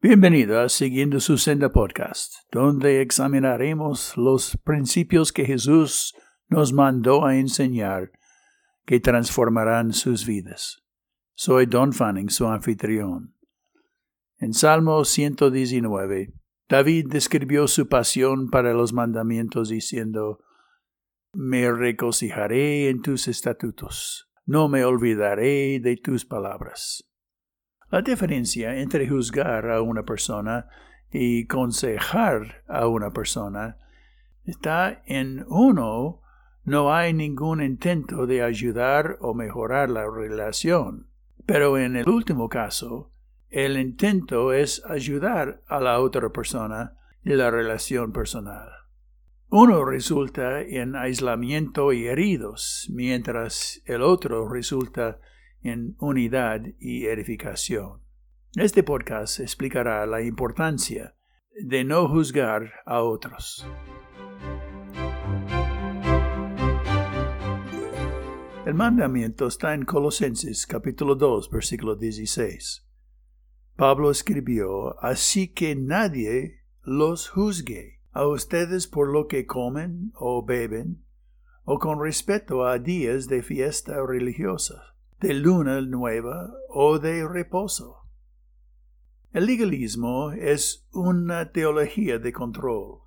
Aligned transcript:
Bienvenido 0.00 0.68
Siguiendo 0.68 1.18
su 1.18 1.38
Senda 1.38 1.72
Podcast, 1.72 2.34
donde 2.52 3.02
examinaremos 3.02 4.16
los 4.16 4.56
principios 4.62 5.32
que 5.32 5.44
Jesús 5.44 6.14
nos 6.46 6.72
mandó 6.72 7.26
a 7.26 7.36
enseñar 7.36 8.12
que 8.86 9.00
transformarán 9.00 9.92
sus 9.92 10.24
vidas. 10.24 10.84
Soy 11.34 11.66
Don 11.66 11.92
Fanning, 11.92 12.30
su 12.30 12.46
anfitrión. 12.46 13.34
En 14.38 14.54
Salmo 14.54 15.04
119, 15.04 16.32
David 16.68 17.06
describió 17.10 17.66
su 17.66 17.88
pasión 17.88 18.50
para 18.50 18.74
los 18.74 18.92
mandamientos 18.92 19.68
diciendo, 19.68 20.38
Me 21.32 21.72
regocijaré 21.72 22.88
en 22.88 23.02
tus 23.02 23.26
estatutos, 23.26 24.30
no 24.46 24.68
me 24.68 24.84
olvidaré 24.84 25.80
de 25.80 25.96
tus 25.96 26.24
palabras. 26.24 27.04
La 27.90 28.02
diferencia 28.02 28.76
entre 28.76 29.08
juzgar 29.08 29.70
a 29.70 29.80
una 29.80 30.02
persona 30.02 30.66
y 31.10 31.46
consejar 31.46 32.62
a 32.68 32.86
una 32.86 33.10
persona 33.10 33.78
está 34.44 35.02
en 35.06 35.46
uno, 35.48 36.20
no 36.64 36.92
hay 36.92 37.14
ningún 37.14 37.62
intento 37.62 38.26
de 38.26 38.42
ayudar 38.42 39.16
o 39.20 39.32
mejorar 39.32 39.88
la 39.88 40.04
relación, 40.06 41.06
pero 41.46 41.78
en 41.78 41.96
el 41.96 42.08
último 42.10 42.50
caso, 42.50 43.10
el 43.48 43.78
intento 43.78 44.52
es 44.52 44.84
ayudar 44.84 45.62
a 45.66 45.80
la 45.80 46.00
otra 46.00 46.28
persona 46.28 46.92
y 47.24 47.30
la 47.30 47.50
relación 47.50 48.12
personal. 48.12 48.68
Uno 49.48 49.82
resulta 49.86 50.60
en 50.60 50.94
aislamiento 50.94 51.94
y 51.94 52.06
heridos, 52.06 52.86
mientras 52.92 53.80
el 53.86 54.02
otro 54.02 54.46
resulta 54.46 55.20
en 55.62 55.96
unidad 55.98 56.62
y 56.78 57.06
edificación. 57.06 58.00
Este 58.54 58.82
podcast 58.82 59.40
explicará 59.40 60.06
la 60.06 60.22
importancia 60.22 61.14
de 61.60 61.84
no 61.84 62.08
juzgar 62.08 62.72
a 62.86 63.02
otros. 63.02 63.66
El 68.64 68.74
mandamiento 68.74 69.46
está 69.46 69.74
en 69.74 69.84
Colosenses 69.84 70.66
capítulo 70.66 71.14
2 71.14 71.50
versículo 71.50 71.96
16. 71.96 72.86
Pablo 73.76 74.10
escribió, 74.10 74.98
Así 75.02 75.48
que 75.48 75.74
nadie 75.74 76.64
los 76.82 77.28
juzgue 77.28 78.00
a 78.12 78.26
ustedes 78.26 78.86
por 78.86 79.12
lo 79.12 79.26
que 79.26 79.46
comen 79.46 80.12
o 80.14 80.44
beben, 80.44 81.04
o 81.64 81.78
con 81.78 82.02
respecto 82.02 82.66
a 82.66 82.78
días 82.78 83.28
de 83.28 83.42
fiesta 83.42 83.94
religiosa 84.04 84.88
de 85.20 85.34
luna 85.34 85.80
nueva 85.80 86.54
o 86.68 87.00
de 87.00 87.26
reposo. 87.26 88.04
El 89.32 89.46
legalismo 89.46 90.30
es 90.30 90.86
una 90.92 91.50
teología 91.50 92.20
de 92.20 92.32
control, 92.32 93.00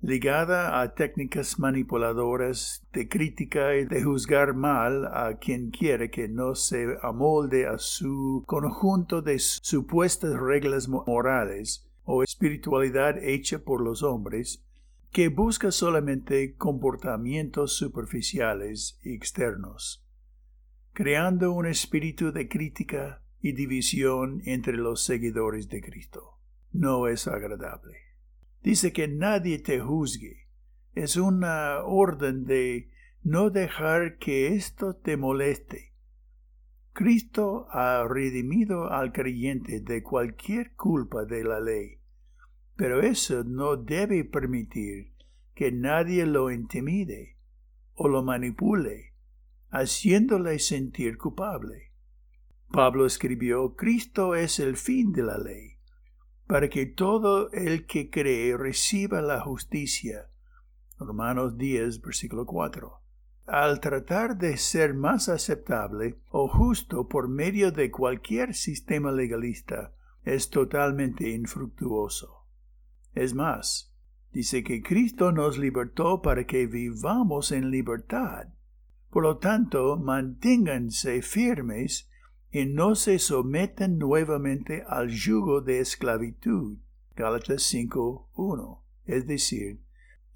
ligada 0.00 0.80
a 0.80 0.94
técnicas 0.94 1.60
manipuladoras 1.60 2.84
de 2.92 3.08
crítica 3.08 3.76
y 3.76 3.84
de 3.84 4.02
juzgar 4.02 4.54
mal 4.54 5.06
a 5.06 5.38
quien 5.38 5.70
quiere 5.70 6.10
que 6.10 6.26
no 6.26 6.56
se 6.56 6.98
amolde 7.02 7.68
a 7.68 7.78
su 7.78 8.42
conjunto 8.44 9.22
de 9.22 9.38
supuestas 9.38 10.34
reglas 10.40 10.88
morales 10.88 11.88
o 12.02 12.24
espiritualidad 12.24 13.16
hecha 13.16 13.60
por 13.60 13.80
los 13.80 14.02
hombres, 14.02 14.64
que 15.12 15.28
busca 15.28 15.70
solamente 15.70 16.56
comportamientos 16.56 17.74
superficiales 17.74 18.98
y 19.04 19.14
externos 19.14 20.04
creando 20.98 21.52
un 21.52 21.64
espíritu 21.64 22.32
de 22.32 22.48
crítica 22.48 23.22
y 23.40 23.52
división 23.52 24.42
entre 24.46 24.76
los 24.76 25.04
seguidores 25.04 25.68
de 25.68 25.80
Cristo. 25.80 26.40
No 26.72 27.06
es 27.06 27.28
agradable. 27.28 27.98
Dice 28.64 28.92
que 28.92 29.06
nadie 29.06 29.60
te 29.60 29.78
juzgue. 29.78 30.48
Es 30.94 31.16
una 31.16 31.84
orden 31.84 32.46
de 32.46 32.90
no 33.22 33.50
dejar 33.50 34.18
que 34.18 34.56
esto 34.56 34.96
te 34.96 35.16
moleste. 35.16 35.94
Cristo 36.94 37.68
ha 37.70 38.04
redimido 38.08 38.90
al 38.90 39.12
creyente 39.12 39.78
de 39.78 40.02
cualquier 40.02 40.72
culpa 40.74 41.24
de 41.24 41.44
la 41.44 41.60
ley, 41.60 42.00
pero 42.74 43.02
eso 43.02 43.44
no 43.44 43.76
debe 43.76 44.24
permitir 44.24 45.12
que 45.54 45.70
nadie 45.70 46.26
lo 46.26 46.50
intimide 46.50 47.36
o 47.94 48.08
lo 48.08 48.24
manipule 48.24 49.08
haciéndole 49.70 50.58
sentir 50.58 51.18
culpable. 51.18 51.92
Pablo 52.70 53.06
escribió, 53.06 53.74
Cristo 53.76 54.34
es 54.34 54.60
el 54.60 54.76
fin 54.76 55.12
de 55.12 55.22
la 55.22 55.38
ley, 55.38 55.78
para 56.46 56.68
que 56.68 56.86
todo 56.86 57.50
el 57.52 57.86
que 57.86 58.10
cree 58.10 58.56
reciba 58.56 59.22
la 59.22 59.40
justicia. 59.40 60.28
Romanos 60.98 61.56
10, 61.56 62.00
versículo 62.02 62.44
4. 62.44 63.00
Al 63.46 63.80
tratar 63.80 64.36
de 64.36 64.58
ser 64.58 64.92
más 64.92 65.30
aceptable 65.30 66.18
o 66.30 66.48
justo 66.48 67.08
por 67.08 67.28
medio 67.28 67.72
de 67.72 67.90
cualquier 67.90 68.54
sistema 68.54 69.10
legalista, 69.10 69.94
es 70.24 70.50
totalmente 70.50 71.30
infructuoso. 71.30 72.44
Es 73.14 73.34
más, 73.34 73.94
dice 74.32 74.62
que 74.62 74.82
Cristo 74.82 75.32
nos 75.32 75.56
libertó 75.56 76.20
para 76.20 76.46
que 76.46 76.66
vivamos 76.66 77.50
en 77.52 77.70
libertad. 77.70 78.48
Por 79.10 79.22
lo 79.22 79.38
tanto, 79.38 79.96
manténganse 79.96 81.22
firmes 81.22 82.10
y 82.50 82.66
no 82.66 82.94
se 82.94 83.18
sometan 83.18 83.98
nuevamente 83.98 84.84
al 84.86 85.08
yugo 85.08 85.60
de 85.60 85.80
esclavitud. 85.80 86.78
Gálatas 87.16 87.72
5.1, 87.72 88.82
es 89.06 89.26
decir, 89.26 89.80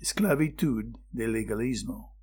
esclavitud 0.00 0.96
del 1.10 1.32
legalismo. 1.32 2.16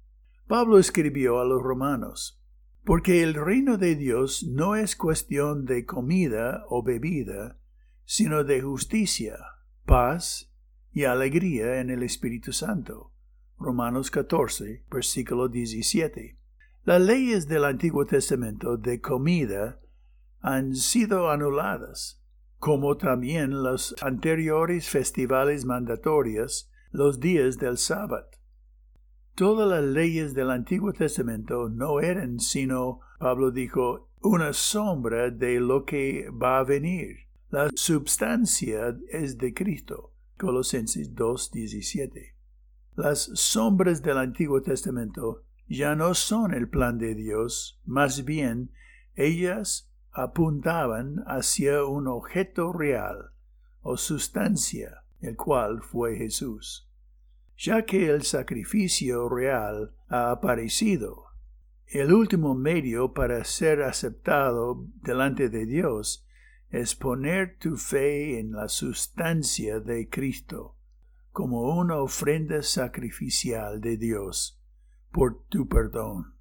Pablo 0.48 0.80
escribió 0.80 1.40
a 1.40 1.46
los 1.46 1.62
romanos, 1.62 2.42
porque 2.84 3.22
el 3.22 3.36
reino 3.36 3.78
de 3.78 3.96
Dios 3.96 4.44
no 4.44 4.76
es 4.76 4.96
cuestión 4.96 5.66
de 5.66 5.86
comida 5.86 6.66
o 6.70 6.84
bebida, 6.84 7.58
sino 8.04 8.44
de 8.44 8.62
justicia, 8.62 9.38
paz 9.86 10.52
y 10.92 11.04
alegría 11.04 11.80
en 11.80 11.92
el 11.92 12.02
Espíritu 12.02 12.52
Santo. 12.52 13.14
Romanos 13.60 14.10
14, 14.10 14.86
versículo 14.90 15.48
17. 15.48 16.39
Las 16.90 17.04
leyes 17.04 17.48
del 17.48 17.66
Antiguo 17.66 18.04
Testamento 18.08 18.76
de 18.76 19.00
comida 19.00 19.80
han 20.40 20.74
sido 20.74 21.30
anuladas, 21.30 22.20
como 22.58 22.98
también 22.98 23.62
los 23.62 23.94
anteriores 24.02 24.90
festivales 24.90 25.66
mandatorios, 25.66 26.72
los 26.90 27.20
días 27.20 27.60
del 27.60 27.78
sábado. 27.78 28.28
Todas 29.36 29.70
las 29.70 29.84
leyes 29.84 30.34
del 30.34 30.50
Antiguo 30.50 30.92
Testamento 30.92 31.70
no 31.70 32.00
eran 32.00 32.40
sino, 32.40 33.02
Pablo 33.20 33.52
dijo, 33.52 34.10
una 34.22 34.52
sombra 34.52 35.30
de 35.30 35.60
lo 35.60 35.86
que 35.86 36.32
va 36.32 36.58
a 36.58 36.64
venir. 36.64 37.18
La 37.52 37.70
substancia 37.76 38.98
es 39.12 39.38
de 39.38 39.54
Cristo. 39.54 40.16
Colosenses 40.40 41.14
2.17. 41.14 42.34
Las 42.96 43.30
sombras 43.36 44.02
del 44.02 44.18
Antiguo 44.18 44.64
Testamento 44.64 45.44
ya 45.70 45.96
no 45.96 46.16
son 46.16 46.54
el 46.54 46.68
plan 46.68 46.98
de 46.98 47.14
Dios, 47.14 47.80
más 47.86 48.26
bien 48.26 48.72
ellas 49.16 49.90
apuntaban 50.12 51.24
hacia 51.28 51.86
un 51.86 52.08
objeto 52.08 52.74
real 52.74 53.32
o 53.82 53.96
sustancia, 53.96 55.04
el 55.22 55.36
cual 55.36 55.84
fue 55.84 56.18
Jesús. 56.18 56.90
Ya 57.56 57.86
que 57.86 58.10
el 58.10 58.24
sacrificio 58.24 59.30
real 59.30 59.94
ha 60.08 60.32
aparecido, 60.32 61.26
el 61.86 62.14
último 62.14 62.56
medio 62.56 63.14
para 63.14 63.44
ser 63.44 63.84
aceptado 63.84 64.86
delante 65.04 65.50
de 65.50 65.66
Dios 65.66 66.26
es 66.72 66.96
poner 66.96 67.58
tu 67.60 67.78
fe 67.78 68.40
en 68.40 68.54
la 68.54 68.70
sustancia 68.70 69.80
de 69.80 70.10
Cristo 70.10 70.76
como 71.32 71.78
una 71.78 71.98
ofrenda 71.98 72.64
sacrificial 72.64 73.82
de 73.82 73.98
Dios 73.98 74.59
por 75.12 75.44
tu 75.50 75.68
perdón. 75.68 76.34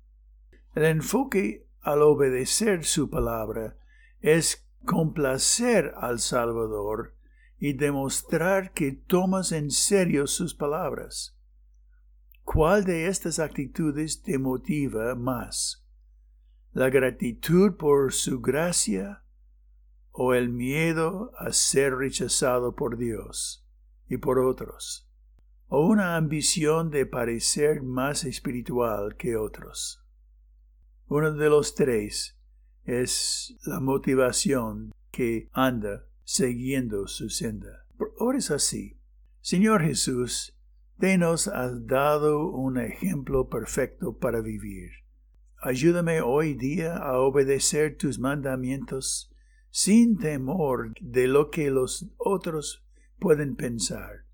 El 0.75 0.85
enfoque 0.85 1.67
al 1.81 2.03
obedecer 2.03 2.85
su 2.85 3.09
palabra 3.09 3.77
es 4.21 4.67
complacer 4.85 5.95
al 5.97 6.19
Salvador 6.19 7.15
y 7.59 7.73
demostrar 7.73 8.73
que 8.73 8.93
tomas 8.93 9.53
en 9.53 9.71
serio 9.71 10.27
sus 10.27 10.55
palabras. 10.55 11.37
¿Cuál 12.45 12.85
de 12.85 13.09
estas 13.09 13.39
actitudes 13.39 14.23
te 14.23 14.39
motiva 14.39 15.15
más? 15.15 15.85
¿La 16.73 16.89
gratitud 16.91 17.77
por 17.77 18.13
su 18.13 18.41
gracia 18.41 19.25
o 20.13 20.35
el 20.35 20.49
miedo 20.49 21.33
a 21.39 21.53
ser 21.53 21.97
rechazado 21.97 22.75
por 22.75 22.97
Dios 22.97 23.67
y 24.09 24.19
por 24.19 24.39
otros? 24.39 25.08
O 25.69 25.87
una 25.87 26.17
ambición 26.17 26.91
de 26.91 27.07
parecer 27.07 27.83
más 27.83 28.25
espiritual 28.25 29.17
que 29.17 29.37
otros. 29.37 30.03
Uno 31.07 31.33
de 31.33 31.49
los 31.49 31.75
tres 31.75 32.37
es 32.85 33.57
la 33.65 33.81
motivación 33.81 34.93
que 35.11 35.49
anda 35.53 36.07
siguiendo 36.25 37.07
su 37.07 37.29
senda. 37.29 37.87
Ores 38.19 38.51
así. 38.51 38.99
Señor 39.41 39.83
Jesús, 39.83 40.57
te 40.99 41.17
nos 41.17 41.49
has 41.49 41.87
dado 41.87 42.49
un 42.49 42.79
ejemplo 42.79 43.49
perfecto 43.49 44.19
para 44.19 44.41
vivir. 44.41 44.91
Ayúdame 45.61 46.21
hoy 46.23 46.55
día 46.55 46.97
a 46.97 47.19
obedecer 47.19 47.97
tus 47.97 48.19
mandamientos 48.19 49.33
sin 49.71 50.19
temor 50.19 50.93
de 51.01 51.29
lo 51.29 51.51
que 51.51 51.71
los 51.71 52.11
otros 52.17 52.85
pueden 53.19 53.57
pensar, 53.57 54.25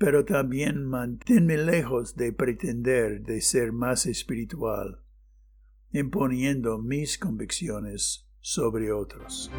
pero 0.00 0.24
también 0.24 0.86
manténme 0.86 1.58
lejos 1.58 2.16
de 2.16 2.32
pretender 2.32 3.20
de 3.20 3.42
ser 3.42 3.70
más 3.70 4.06
espiritual, 4.06 5.02
imponiendo 5.92 6.78
mis 6.78 7.18
convicciones 7.18 8.26
sobre 8.40 8.92
otros. 8.92 9.52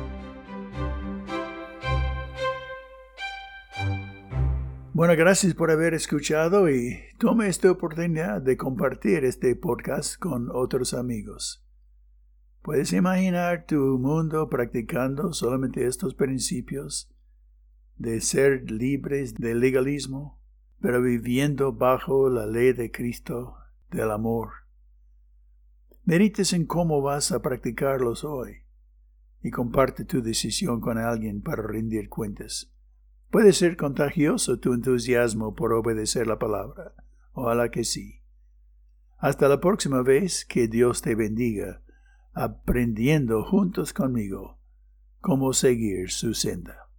Bueno, 4.94 5.16
gracias 5.16 5.54
por 5.54 5.70
haber 5.70 5.94
escuchado 5.94 6.72
y 6.72 6.98
tome 7.20 7.48
esta 7.48 7.70
oportunidad 7.70 8.42
de 8.42 8.58
compartir 8.58 9.24
este 9.26 9.56
podcast 9.56 10.18
con 10.18 10.50
otros 10.52 10.96
amigos. 10.96 11.64
¿Puedes 12.64 12.94
imaginar 12.94 13.68
tu 13.68 14.00
mundo 14.00 14.50
practicando 14.50 15.34
solamente 15.34 15.86
estos 15.86 16.16
principios 16.16 17.12
de 18.02 18.22
ser 18.22 18.70
libres 18.72 19.36
del 19.36 19.60
legalismo, 19.60 20.40
pero 20.80 21.02
viviendo 21.02 21.74
bajo 21.74 22.30
la 22.30 22.46
ley 22.48 22.74
de 22.74 22.92
Cristo 22.92 23.56
del 23.92 24.12
amor? 24.12 24.50
Medites 26.04 26.54
en 26.54 26.66
cómo 26.66 27.02
vas 27.02 27.32
a 27.32 27.42
practicarlos 27.42 28.24
hoy 28.24 28.64
y 29.44 29.52
comparte 29.52 30.04
tu 30.04 30.22
decisión 30.22 30.82
con 30.82 30.98
alguien 30.98 31.42
para 31.42 31.62
rendir 31.62 32.10
cuentas. 32.10 32.72
Puede 33.30 33.54
ser 33.54 33.78
contagioso 33.78 34.60
tu 34.60 34.74
entusiasmo 34.74 35.56
por 35.56 35.72
obedecer 35.74 36.28
la 36.28 36.38
palabra. 36.38 36.94
Ojalá 37.34 37.70
que 37.70 37.84
sí. 37.84 38.22
Hasta 39.18 39.48
la 39.48 39.62
próxima 39.62 40.02
vez 40.02 40.46
que 40.46 40.68
Dios 40.68 41.02
te 41.02 41.16
bendiga, 41.16 41.82
aprendiendo 42.34 43.44
juntos 43.44 43.94
conmigo 43.94 44.58
cómo 45.22 45.54
seguir 45.54 46.10
su 46.10 46.34
senda. 46.34 46.91